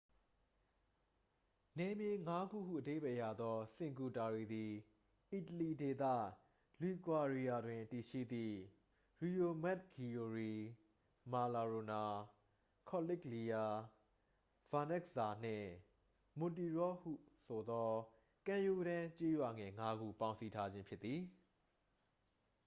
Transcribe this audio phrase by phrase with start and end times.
[1.77, 4.71] နယ်မြေငါးခုဟု အဓိပ္ပာယ်ရသော စင်ကူတာရီသည်
[5.31, 6.03] အီတလီဒေသ
[6.81, 8.57] လီဂွာရီယာတွင် တည်ရှိသည့်
[9.21, 10.53] ရီယိုမဂ်ဂီယိုရီ
[11.31, 12.03] မာနာရိုလာ
[12.89, 13.65] ကော်နစ်လီယာ
[14.71, 15.69] ဗာနက်ဇ်ဇာနှင့်
[16.37, 17.91] မွန်တီရော့ဆိုဟုခေါ်သော
[18.47, 21.21] ကမ်းရိုးတန်း ကျေးရွာငယ်ငါးခု ပေါင်းစည်းထားခြင်း ဖြစ်သည်